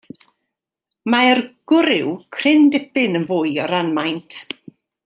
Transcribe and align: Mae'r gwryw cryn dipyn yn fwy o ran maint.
Mae'r 1.15 1.41
gwryw 1.73 2.09
cryn 2.39 2.67
dipyn 2.77 3.21
yn 3.21 3.31
fwy 3.35 3.57
o 3.67 3.71
ran 3.75 3.97
maint. 4.01 4.43